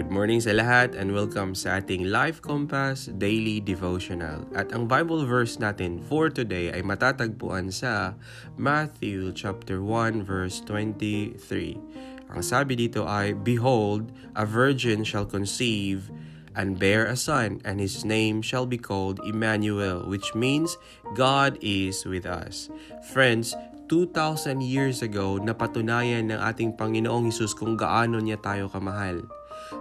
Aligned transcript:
Good 0.00 0.08
morning 0.08 0.40
sa 0.40 0.56
lahat 0.56 0.96
and 0.96 1.12
welcome 1.12 1.52
sa 1.52 1.76
ating 1.76 2.08
Life 2.08 2.40
Compass 2.40 3.12
Daily 3.20 3.60
Devotional. 3.60 4.48
At 4.56 4.72
ang 4.72 4.88
Bible 4.88 5.28
verse 5.28 5.60
natin 5.60 6.00
for 6.00 6.32
today 6.32 6.72
ay 6.72 6.80
matatagpuan 6.80 7.68
sa 7.68 8.16
Matthew 8.56 9.28
chapter 9.36 9.84
1 9.84 10.24
verse 10.24 10.64
23. 10.64 12.32
Ang 12.32 12.40
sabi 12.40 12.80
dito 12.80 13.04
ay, 13.04 13.36
Behold, 13.36 14.08
a 14.32 14.48
virgin 14.48 15.04
shall 15.04 15.28
conceive 15.28 16.08
and 16.56 16.80
bear 16.80 17.04
a 17.04 17.12
son, 17.12 17.60
and 17.68 17.76
his 17.76 18.00
name 18.00 18.40
shall 18.40 18.64
be 18.64 18.80
called 18.80 19.20
Emmanuel, 19.28 20.08
which 20.08 20.32
means 20.32 20.80
God 21.12 21.60
is 21.60 22.08
with 22.08 22.24
us. 22.24 22.72
Friends, 23.12 23.52
2,000 23.92 24.64
years 24.64 25.04
ago, 25.04 25.36
napatunayan 25.36 26.32
ng 26.32 26.40
ating 26.40 26.80
Panginoong 26.80 27.28
Hesus 27.28 27.52
kung 27.52 27.76
gaano 27.76 28.16
niya 28.16 28.40
tayo 28.40 28.72
kamahal. 28.72 29.28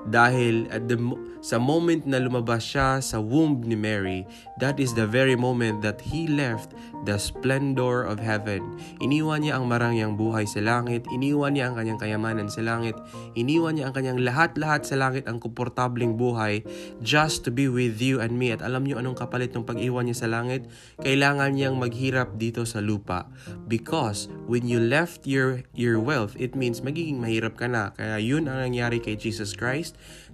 Dahil 0.10 0.70
at 0.70 0.88
the, 0.88 0.98
sa 1.40 1.56
moment 1.56 2.04
na 2.04 2.20
lumabas 2.20 2.64
siya 2.64 3.00
sa 3.00 3.18
womb 3.24 3.64
ni 3.64 3.76
Mary, 3.76 4.28
that 4.60 4.78
is 4.78 4.92
the 4.94 5.08
very 5.08 5.36
moment 5.36 5.80
that 5.80 6.04
he 6.04 6.28
left 6.28 6.76
the 7.08 7.16
splendor 7.16 8.04
of 8.04 8.20
heaven. 8.20 8.76
Iniwan 9.00 9.48
niya 9.48 9.60
ang 9.60 9.72
marangyang 9.72 10.20
buhay 10.20 10.44
sa 10.44 10.60
langit, 10.60 11.08
iniwan 11.10 11.56
niya 11.56 11.72
ang 11.72 11.76
kanyang 11.80 12.00
kayamanan 12.00 12.52
sa 12.52 12.60
langit, 12.60 12.96
iniwan 13.40 13.80
niya 13.80 13.88
ang 13.88 13.96
kanyang 13.96 14.20
lahat-lahat 14.20 14.84
sa 14.84 15.00
langit, 15.00 15.26
ang 15.32 15.40
komportabling 15.40 16.20
buhay, 16.20 16.62
just 17.00 17.48
to 17.48 17.50
be 17.50 17.72
with 17.72 18.04
you 18.04 18.20
and 18.20 18.36
me. 18.36 18.52
At 18.52 18.60
alam 18.60 18.84
niyo 18.84 19.00
anong 19.00 19.16
kapalit 19.16 19.56
ng 19.56 19.64
pag-iwan 19.64 20.12
niya 20.12 20.28
sa 20.28 20.28
langit? 20.28 20.68
Kailangan 21.00 21.56
niyang 21.56 21.80
maghirap 21.80 22.36
dito 22.36 22.68
sa 22.68 22.84
lupa. 22.84 23.32
Because 23.72 24.28
when 24.46 24.68
you 24.68 24.84
left 24.84 25.24
your, 25.24 25.64
your 25.72 26.04
wealth, 26.04 26.36
it 26.36 26.54
means 26.60 26.84
magiging 26.84 27.24
mahirap 27.24 27.56
ka 27.56 27.72
na. 27.72 27.96
Kaya 27.96 28.20
yun 28.20 28.52
ang 28.52 28.60
nangyari 28.60 29.00
kay 29.00 29.16
Jesus 29.16 29.56
Christ. 29.56 29.78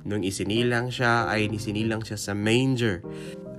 Nung 0.06 0.22
isinilang 0.22 0.94
siya, 0.94 1.30
ay 1.30 1.50
isinilang 1.50 2.02
siya 2.06 2.18
sa 2.18 2.34
manger. 2.38 3.02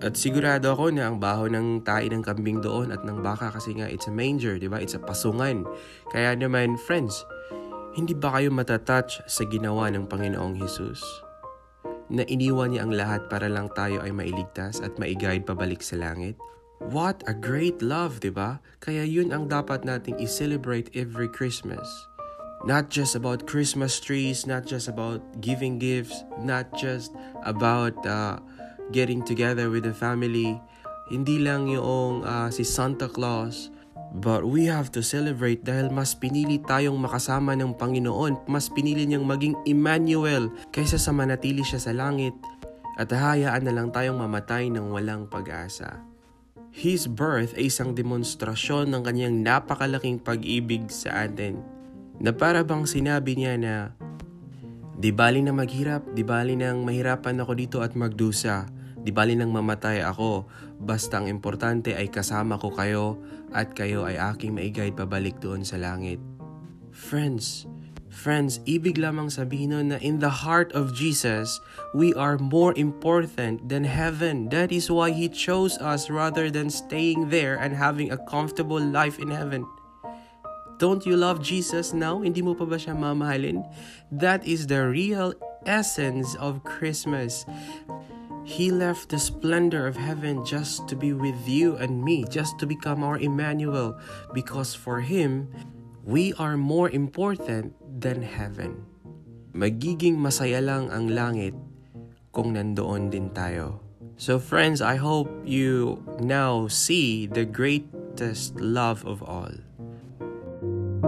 At 0.05 0.15
sigurado 0.15 0.77
ako 0.77 0.93
na 0.93 1.09
ang 1.09 1.17
baho 1.17 1.49
ng 1.49 1.81
tae 1.87 2.07
ng 2.13 2.21
kambing 2.21 2.61
doon 2.61 2.93
at 2.93 3.01
ng 3.03 3.25
baka 3.25 3.49
kasi 3.49 3.73
nga 3.77 3.89
it's 3.89 4.07
a 4.07 4.13
manger, 4.13 4.61
di 4.61 4.69
ba? 4.69 4.77
It's 4.77 4.95
a 4.95 5.01
pasungan. 5.01 5.65
Kaya 6.13 6.37
naman, 6.37 6.77
friends, 6.77 7.25
hindi 7.97 8.13
ba 8.13 8.37
kayo 8.37 8.53
matatouch 8.53 9.25
sa 9.25 9.43
ginawa 9.49 9.89
ng 9.89 10.05
Panginoong 10.05 10.61
Hesus? 10.61 11.01
Na 12.13 12.23
iniwan 12.29 12.77
niya 12.77 12.85
ang 12.85 12.93
lahat 12.93 13.27
para 13.33 13.49
lang 13.49 13.73
tayo 13.73 14.05
ay 14.05 14.13
mailigtas 14.13 14.85
at 14.85 15.01
maiguide 15.01 15.49
pabalik 15.49 15.81
sa 15.81 15.97
langit? 15.97 16.37
What 16.93 17.25
a 17.25 17.33
great 17.33 17.81
love, 17.81 18.21
di 18.21 18.29
ba? 18.29 18.61
Kaya 18.85 19.01
yun 19.09 19.33
ang 19.33 19.49
dapat 19.49 19.89
nating 19.89 20.21
i-celebrate 20.21 20.93
every 20.93 21.27
Christmas. 21.33 21.89
Not 22.65 22.89
just 22.89 23.13
about 23.13 23.45
Christmas 23.45 24.01
trees, 24.01 24.49
not 24.49 24.65
just 24.65 24.89
about 24.89 25.21
giving 25.45 25.77
gifts, 25.77 26.25
not 26.41 26.73
just 26.73 27.13
about 27.45 27.93
uh, 28.09 28.41
getting 28.97 29.21
together 29.21 29.69
with 29.69 29.85
the 29.85 29.93
family. 29.93 30.57
Hindi 31.13 31.45
lang 31.45 31.69
yung 31.69 32.25
uh, 32.25 32.49
si 32.49 32.65
Santa 32.65 33.13
Claus. 33.13 33.69
But 34.17 34.49
we 34.49 34.65
have 34.73 34.89
to 34.97 35.05
celebrate 35.05 35.69
dahil 35.69 35.93
mas 35.93 36.17
pinili 36.17 36.57
tayong 36.63 36.97
makasama 36.97 37.53
ng 37.53 37.77
Panginoon. 37.77 38.49
Mas 38.49 38.73
pinili 38.73 39.05
niyang 39.05 39.29
maging 39.29 39.53
Emmanuel 39.69 40.49
kaysa 40.73 40.97
sa 40.97 41.13
manatili 41.13 41.61
siya 41.61 41.83
sa 41.83 41.93
langit 41.93 42.33
at 42.97 43.13
hayaan 43.13 43.69
na 43.69 43.77
lang 43.77 43.93
tayong 43.93 44.17
mamatay 44.17 44.73
ng 44.73 44.89
walang 44.89 45.29
pag-asa. 45.29 46.01
His 46.73 47.05
birth 47.09 47.57
ay 47.57 47.69
isang 47.69 47.93
demonstrasyon 47.93 48.89
ng 48.93 49.03
kanyang 49.05 49.37
napakalaking 49.45 50.21
pag-ibig 50.21 50.89
sa 50.89 51.29
atin. 51.29 51.76
Na 52.17 52.33
para 52.33 52.65
bang 52.65 52.89
sinabi 52.89 53.37
niya 53.37 53.61
na, 53.61 53.77
Di 54.97 55.13
bali 55.13 55.45
na 55.45 55.53
maghirap, 55.53 56.17
di 56.17 56.25
bali 56.25 56.57
nang 56.57 56.81
mahirapan 56.81 57.45
ako 57.45 57.53
dito 57.53 57.79
at 57.85 57.93
magdusa. 57.93 58.65
Di 59.07 59.13
bali 59.13 59.37
nang 59.37 59.53
mamatay 59.53 60.01
ako, 60.01 60.49
basta 60.81 61.21
ang 61.21 61.29
importante 61.29 61.93
ay 61.93 62.09
kasama 62.09 62.57
ko 62.57 62.73
kayo 62.73 63.21
at 63.53 63.77
kayo 63.77 64.09
ay 64.09 64.17
aking 64.17 64.57
maigayad 64.57 64.97
pabalik 64.97 65.37
doon 65.39 65.63
sa 65.63 65.77
langit. 65.77 66.17
Friends, 66.97 67.69
friends, 68.09 68.65
ibig 68.65 68.97
lamang 68.97 69.29
sabihin 69.29 69.77
nun 69.77 69.93
na 69.93 70.01
in 70.01 70.17
the 70.17 70.33
heart 70.43 70.73
of 70.73 70.97
Jesus, 70.97 71.61
we 71.93 72.17
are 72.17 72.41
more 72.41 72.73
important 72.81 73.69
than 73.69 73.85
heaven. 73.85 74.49
That 74.49 74.73
is 74.73 74.89
why 74.89 75.13
He 75.13 75.29
chose 75.29 75.77
us 75.77 76.09
rather 76.09 76.49
than 76.49 76.73
staying 76.73 77.29
there 77.29 77.61
and 77.61 77.77
having 77.77 78.09
a 78.11 78.19
comfortable 78.25 78.81
life 78.81 79.21
in 79.21 79.29
heaven. 79.29 79.69
Don't 80.77 81.09
you 81.09 81.17
love 81.17 81.41
Jesus 81.41 81.97
now? 81.97 82.21
Hindi 82.21 82.45
mo 82.45 82.53
pa 82.53 82.69
ba 82.69 82.77
siya 82.77 82.93
mamahalin? 82.93 83.65
That 84.13 84.45
is 84.45 84.69
the 84.69 84.85
real 84.85 85.33
essence 85.65 86.37
of 86.37 86.61
Christmas. 86.69 87.49
He 88.47 88.71
left 88.71 89.11
the 89.11 89.19
splendor 89.19 89.89
of 89.89 89.99
heaven 89.99 90.45
just 90.45 90.87
to 90.87 90.95
be 90.95 91.17
with 91.17 91.49
you 91.49 91.75
and 91.81 92.05
me, 92.05 92.29
just 92.31 92.61
to 92.63 92.67
become 92.69 93.03
our 93.03 93.19
Emmanuel, 93.19 93.99
because 94.37 94.77
for 94.77 95.01
Him, 95.03 95.51
we 96.07 96.31
are 96.39 96.55
more 96.55 96.87
important 96.93 97.75
than 97.99 98.23
heaven. 98.23 98.87
Magiging 99.57 100.21
masaya 100.21 100.63
lang 100.63 100.93
ang 100.95 101.11
langit 101.11 101.59
kung 102.31 102.55
nandoon 102.55 103.11
din 103.11 103.33
tayo. 103.33 103.81
So 104.21 104.39
friends, 104.39 104.85
I 104.85 105.01
hope 105.01 105.33
you 105.43 106.05
now 106.21 106.69
see 106.69 107.27
the 107.27 107.49
greatest 107.49 108.61
love 108.61 109.03
of 109.09 109.25
all. 109.25 109.51